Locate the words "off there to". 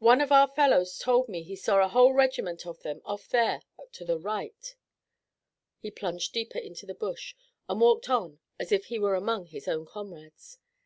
3.06-4.04